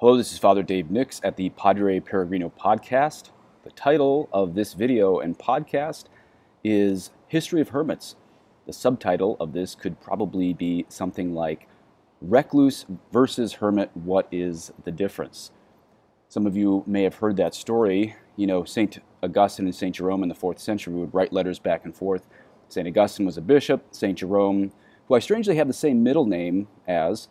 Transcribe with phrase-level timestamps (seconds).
[0.00, 3.32] Hello, this is Father Dave Nix at the Padre Peregrino podcast.
[3.64, 6.04] The title of this video and podcast
[6.64, 8.16] is History of Hermits.
[8.66, 11.68] The subtitle of this could probably be something like
[12.22, 15.50] Recluse versus Hermit What is the Difference?
[16.30, 18.16] Some of you may have heard that story.
[18.36, 19.00] You know, St.
[19.22, 19.94] Augustine and St.
[19.94, 22.26] Jerome in the fourth century would write letters back and forth.
[22.70, 22.88] St.
[22.88, 24.16] Augustine was a bishop, St.
[24.16, 24.72] Jerome,
[25.08, 27.28] who I strangely have the same middle name as,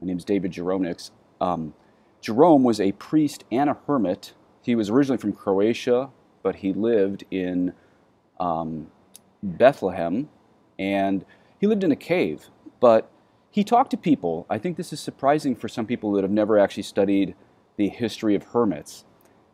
[0.00, 1.10] my name is David Jerome Nix.
[1.42, 1.74] Um,
[2.20, 4.34] Jerome was a priest and a hermit.
[4.62, 6.10] He was originally from Croatia,
[6.42, 7.72] but he lived in
[8.40, 8.88] um,
[9.42, 10.28] Bethlehem,
[10.78, 11.24] and
[11.60, 12.50] he lived in a cave.
[12.80, 13.10] But
[13.50, 14.46] he talked to people.
[14.50, 17.34] I think this is surprising for some people that have never actually studied
[17.76, 19.04] the history of hermits.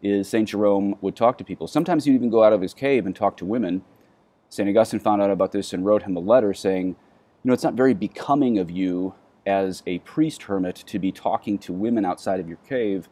[0.02, 1.66] Is Saint Jerome would talk to people.
[1.66, 3.82] Sometimes he'd even go out of his cave and talk to women.
[4.50, 6.96] Saint Augustine found out about this and wrote him a letter saying, "You
[7.44, 9.14] know, it's not very becoming of you
[9.46, 13.08] as a priest hermit to be talking to women outside of your cave.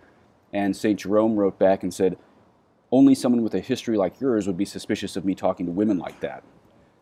[0.53, 0.99] And St.
[0.99, 2.17] Jerome wrote back and said,
[2.91, 5.99] Only someone with a history like yours would be suspicious of me talking to women
[5.99, 6.43] like that.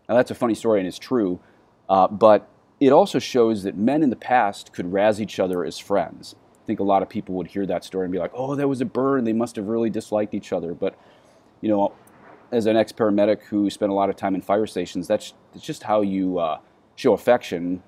[0.08, 1.40] Now, that's a funny story and it's true,
[1.88, 2.48] uh, but
[2.80, 6.34] it also shows that men in the past could razz each other as friends.
[6.62, 8.68] I think a lot of people would hear that story and be like, oh, that
[8.68, 9.24] was a burn.
[9.24, 10.72] They must have really disliked each other.
[10.72, 10.98] But,
[11.60, 11.92] you know,
[12.52, 15.64] as an ex paramedic who spent a lot of time in fire stations, that's, that's
[15.64, 16.58] just how you uh,
[16.96, 17.82] show affection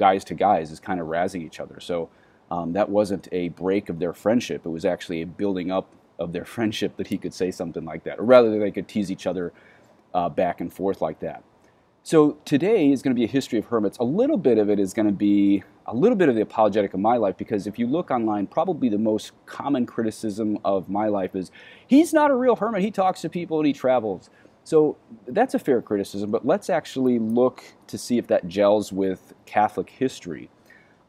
[0.00, 1.78] guys to guys is kind of razzing each other.
[1.78, 2.08] So
[2.50, 4.64] um, that wasn't a break of their friendship.
[4.64, 5.86] It was actually a building up
[6.18, 9.10] of their friendship that he could say something like that, or rather, they could tease
[9.10, 9.52] each other
[10.14, 11.44] uh, back and forth like that.
[12.02, 13.98] So today is going to be a history of hermits.
[13.98, 16.94] A little bit of it is going to be a little bit of the apologetic
[16.94, 21.08] of my life because if you look online, probably the most common criticism of my
[21.08, 21.50] life is
[21.86, 22.80] he's not a real hermit.
[22.80, 24.30] He talks to people and he travels.
[24.64, 29.34] So that's a fair criticism, but let's actually look to see if that gels with
[29.46, 30.50] Catholic history.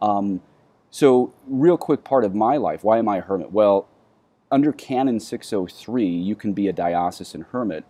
[0.02, 0.41] Um,
[0.89, 3.52] so, real quick part of my life why am I a hermit?
[3.52, 3.88] Well,
[4.52, 7.85] under Canon 603, you can be a diocesan hermit.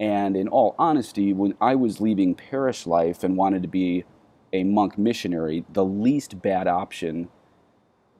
[0.00, 4.04] And in all honesty, when I was leaving parish life and wanted to be
[4.52, 7.28] a monk missionary, the least bad option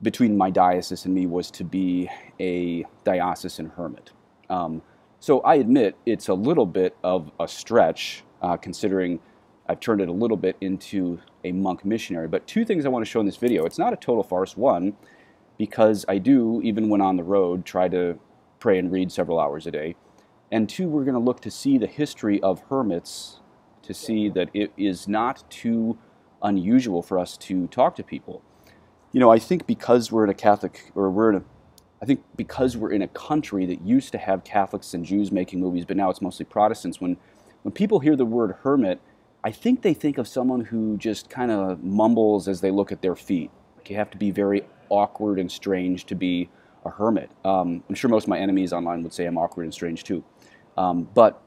[0.01, 4.11] between my diocese and me was to be a diocesan hermit.
[4.49, 4.81] Um,
[5.21, 9.19] so I admit it's a little bit of a stretch, uh, considering
[9.69, 12.27] I've turned it a little bit into a monk missionary.
[12.27, 13.63] But two things I want to show in this video.
[13.65, 14.57] It's not a total farce.
[14.57, 14.97] One,
[15.59, 18.17] because I do, even when on the road, try to
[18.59, 19.95] pray and read several hours a day.
[20.51, 23.41] And two, we're going to look to see the history of hermits
[23.83, 25.99] to see that it is not too
[26.41, 28.41] unusual for us to talk to people.
[29.11, 31.43] You know, I think because we're in a Catholic, or we're in a
[32.01, 35.59] I think because we're in a country that used to have Catholics and Jews making
[35.59, 37.17] movies, but now it's mostly Protestants, when,
[37.61, 38.99] when people hear the word hermit,
[39.43, 43.01] I think they think of someone who just kind of mumbles as they look at
[43.01, 43.51] their feet.
[43.77, 46.49] Like you have to be very awkward and strange to be
[46.85, 47.29] a hermit.
[47.45, 50.23] Um, I'm sure most of my enemies online would say I'm awkward and strange too.
[50.77, 51.41] Um, but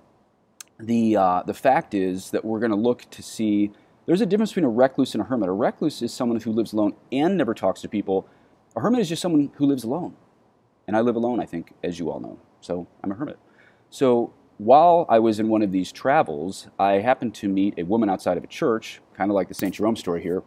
[0.79, 3.73] the, uh, the fact is that we're going to look to see
[4.07, 5.49] there's a difference between a recluse and a hermit.
[5.49, 8.29] A recluse is someone who lives alone and never talks to people.
[8.77, 10.15] A hermit is just someone who lives alone.
[10.87, 12.39] And I live alone, I think, as you all know.
[12.61, 13.39] So I'm a hermit.
[13.91, 18.09] So while I was in one of these travels, I happened to meet a woman
[18.09, 19.75] outside of a church, kind of like the St.
[19.75, 20.43] Jerome story here,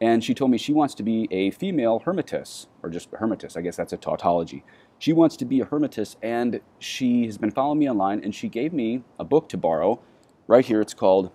[0.00, 3.60] and she told me she wants to be a female hermitess, or just hermitess, I
[3.60, 4.64] guess that's a tautology.
[4.98, 8.48] She wants to be a hermitess, and she has been following me online, and she
[8.48, 10.00] gave me a book to borrow.
[10.46, 11.30] Right here, it's called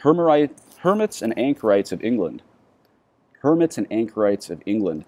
[0.00, 2.42] Hermits and Anchorites of England.
[3.40, 5.04] Hermits and Anchorites of England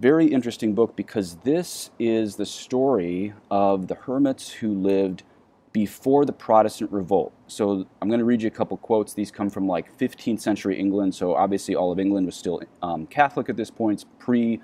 [0.00, 5.24] very interesting book because this is the story of the hermits who lived
[5.72, 7.32] before the Protestant revolt.
[7.46, 9.12] So I'm going to read you a couple quotes.
[9.12, 11.14] These come from like 15th century England.
[11.14, 14.60] So obviously all of England was still um, Catholic at this point, pre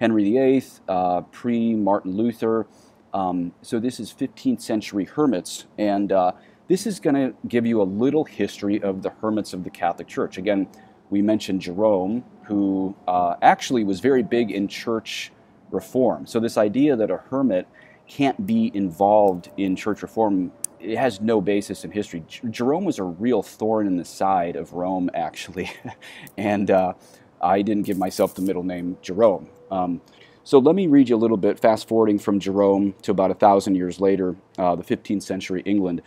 [0.00, 2.66] Henry VIII, uh, pre Martin Luther.
[3.12, 6.32] Um, so this is 15th century hermits, and uh,
[6.68, 10.06] this is going to give you a little history of the hermits of the Catholic
[10.06, 10.36] Church.
[10.36, 10.68] Again,
[11.10, 15.32] we mentioned Jerome, who uh, actually was very big in church
[15.70, 16.26] reform.
[16.26, 17.66] So, this idea that a hermit
[18.06, 22.22] can't be involved in church reform it has no basis in history.
[22.28, 25.70] J- Jerome was a real thorn in the side of Rome, actually,
[26.36, 26.94] and uh,
[27.40, 29.48] I didn't give myself the middle name Jerome.
[29.70, 30.00] Um,
[30.44, 33.34] so let me read you a little bit, fast forwarding from Jerome to about a
[33.34, 36.02] thousand years later, uh, the 15th century England.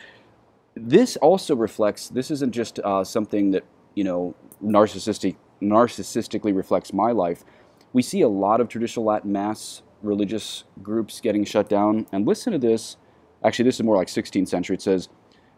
[0.75, 3.65] This also reflects, this isn't just uh, something that,
[3.95, 7.43] you know, narcissistic, narcissistically reflects my life.
[7.93, 12.07] We see a lot of traditional Latin Mass religious groups getting shut down.
[12.11, 12.97] And listen to this.
[13.43, 14.75] Actually, this is more like 16th century.
[14.75, 15.09] It says,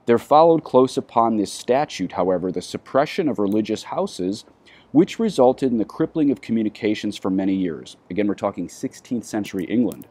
[0.05, 4.45] There followed close upon this statute, however, the suppression of religious houses
[4.91, 7.95] which resulted in the crippling of communications for many years.
[8.09, 10.07] Again, we're talking 16th century England.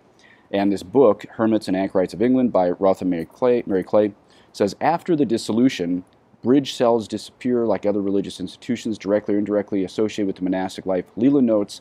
[0.51, 4.15] And this book, Hermits and Anchorites of England by Rotha Mary Clay, Mary Clay,
[4.53, 6.05] says after the dissolution,
[6.43, 11.05] bridge cells disappear like other religious institutions directly or indirectly associated with the monastic life.
[11.17, 11.81] Leland notes,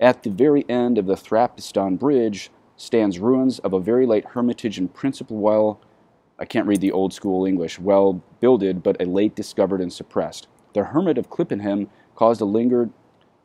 [0.00, 4.78] at the very end of the Thrapiston Bridge stands ruins of a very late hermitage
[4.78, 5.80] and principal well,
[6.38, 10.48] I can't read the old school English, well builded, but a late discovered and suppressed.
[10.74, 12.92] The hermit of Chippenham caused a lingered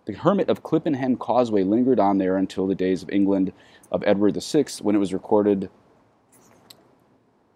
[0.06, 3.54] the hermit of Chippenham Causeway lingered on there until the days of England
[3.92, 5.70] of Edward VI, when it was recorded.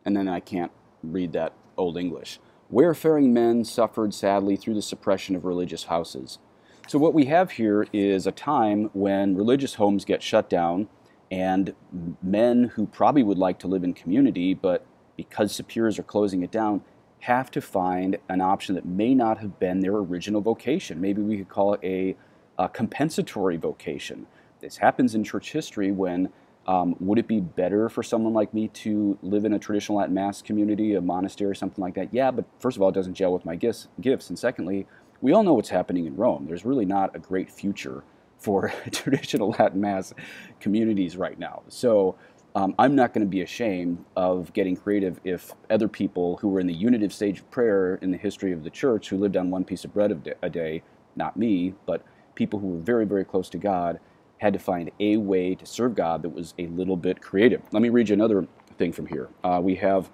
[0.06, 0.72] And then I can't
[1.04, 2.40] read that old English.
[2.70, 6.40] Wayfaring men suffered sadly through the suppression of religious houses.
[6.88, 10.88] So, what we have here is a time when religious homes get shut down,
[11.32, 11.74] and
[12.22, 14.86] men who probably would like to live in community, but
[15.16, 16.82] because superiors are closing it down,
[17.22, 21.02] have to find an option that may not have been their original vocation.
[21.02, 22.16] Maybe we could call it a,
[22.60, 24.28] a compensatory vocation.
[24.60, 26.30] This happens in church history when
[26.68, 30.14] um, would it be better for someone like me to live in a traditional Latin
[30.14, 32.14] Mass community, a monastery, or something like that?
[32.14, 33.88] Yeah, but first of all, it doesn't gel with my gifts.
[34.02, 34.30] gifts.
[34.30, 34.88] And secondly,
[35.22, 36.46] we all know what's happening in Rome.
[36.48, 38.04] There's really not a great future
[38.38, 40.14] for traditional Latin Mass
[40.60, 41.64] communities right now.
[41.68, 42.16] So
[42.56, 46.60] um, I'm not going to be ashamed of getting creative if other people who were
[46.60, 49.52] in the unitive stage of prayer in the history of the church, who lived on
[49.52, 50.82] one piece of bread a day,
[51.16, 52.04] not me, but
[52.34, 54.00] people who were very, very close to God,
[54.38, 57.62] had to find a way to serve God that was a little bit creative.
[57.72, 58.48] Let me read you another
[58.78, 59.30] thing from here.
[59.44, 60.10] Uh, we have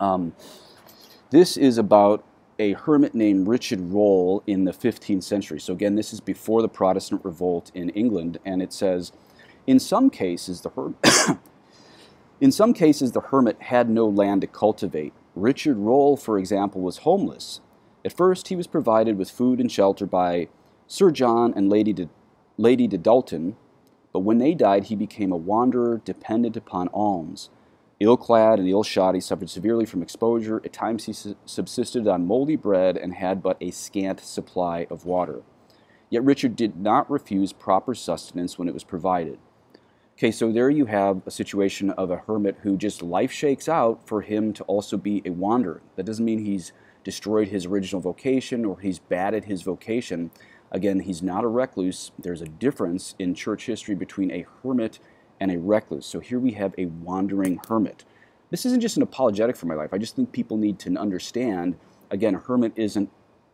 [0.00, 0.34] um,
[1.30, 2.24] this is about
[2.58, 5.60] a hermit named Richard Rolle in the 15th century.
[5.60, 9.12] So, again, this is before the Protestant revolt in England, and it says,
[9.66, 10.96] in some cases, the hermit.
[12.40, 15.12] In some cases, the hermit had no land to cultivate.
[15.34, 17.60] Richard Rolle, for example, was homeless.
[18.02, 20.48] At first, he was provided with food and shelter by
[20.86, 22.08] Sir John and Lady de,
[22.60, 23.56] Lady de Dalton,
[24.12, 27.48] but when they died, he became a wanderer dependent upon alms.
[28.00, 30.60] Ill clad and ill shod, he suffered severely from exposure.
[30.62, 31.14] At times, he
[31.46, 35.40] subsisted on moldy bread and had but a scant supply of water.
[36.10, 39.38] Yet Richard did not refuse proper sustenance when it was provided.
[40.18, 44.06] Okay, so there you have a situation of a hermit who just life shakes out
[44.06, 45.80] for him to also be a wanderer.
[45.96, 46.74] That doesn't mean he's
[47.04, 50.30] destroyed his original vocation or he's bad at his vocation.
[50.70, 52.12] Again, he's not a recluse.
[52.18, 54.98] There's a difference in church history between a hermit
[55.40, 56.06] and a recluse.
[56.06, 58.04] So here we have a wandering hermit.
[58.50, 59.92] This isn't just an apologetic for my life.
[59.92, 61.76] I just think people need to understand
[62.10, 63.10] again, a hermit isn't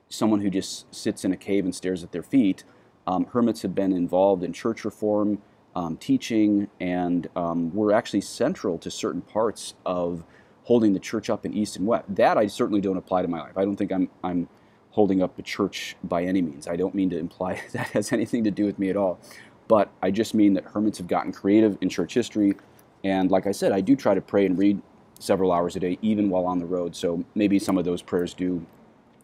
[0.08, 2.64] someone who just sits in a cave and stares at their feet.
[3.06, 5.42] Um, hermits have been involved in church reform
[5.74, 10.24] um, teaching, and um, were actually central to certain parts of
[10.64, 12.06] holding the church up in East and West.
[12.08, 13.58] That I certainly don't apply to my life.
[13.58, 14.48] I don't think I'm, I'm
[14.96, 16.66] holding up the church by any means.
[16.66, 19.20] I don't mean to imply that has anything to do with me at all.
[19.68, 22.56] But I just mean that hermits have gotten creative in church history.
[23.04, 24.80] And like I said, I do try to pray and read
[25.18, 26.96] several hours a day, even while on the road.
[26.96, 28.64] So maybe some of those prayers do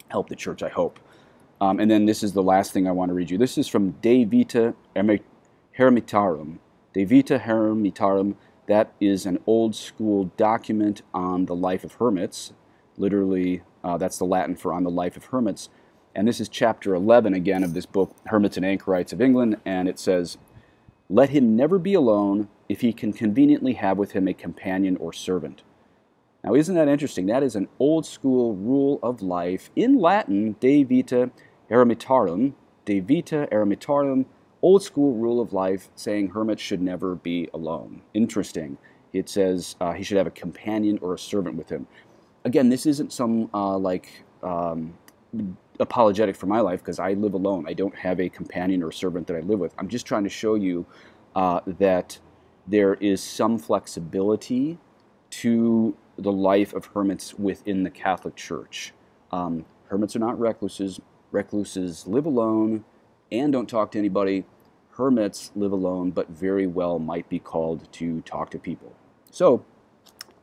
[0.09, 0.99] help the church, I hope.
[1.59, 3.39] Um, and then this is the last thing I want to read you.
[3.39, 6.59] This is from De Vita Hermitarum.
[6.93, 8.35] De Vita Hermitarum,
[8.67, 12.53] that is an old school document on the life of hermits.
[12.97, 15.69] Literally, uh, that's the Latin for on the life of hermits.
[16.15, 19.57] And this is chapter 11 again of this book, Hermits and Anchorites of England.
[19.65, 20.37] And it says,
[21.09, 25.11] Let him never be alone if he can conveniently have with him a companion or
[25.11, 25.63] servant.
[26.43, 27.25] Now, isn't that interesting?
[27.25, 31.31] That is an old school rule of life in Latin, De Vita
[31.69, 32.53] Eremitarum.
[32.85, 34.25] De Vita Eremitarum
[34.63, 38.01] old school rule of life saying hermits should never be alone.
[38.13, 38.77] Interesting.
[39.11, 41.85] It says uh, he should have a companion or a servant with him.
[42.45, 44.93] Again, this isn't some uh, like um,
[45.79, 47.65] apologetic for my life because I live alone.
[47.67, 49.73] I don't have a companion or servant that I live with.
[49.77, 50.85] I'm just trying to show you
[51.35, 52.19] uh, that
[52.67, 54.77] there is some flexibility
[55.29, 58.93] to the life of hermits within the Catholic Church.
[59.31, 60.99] Um, hermits are not recluses.
[61.31, 62.85] Recluses live alone
[63.31, 64.45] and don't talk to anybody
[64.91, 68.93] hermits live alone, but very well might be called to talk to people.
[69.31, 69.65] So,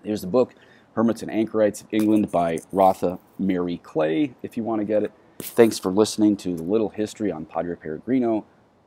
[0.03, 0.55] here's the book,
[0.95, 5.13] Hermits and Anchorites of England by Rotha Mary Clay, if you want to get it.
[5.39, 8.45] Thanks for listening to the little history on Padre Peregrino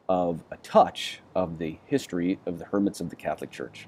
[0.09, 3.87] of a touch of the history of the hermits of the Catholic Church.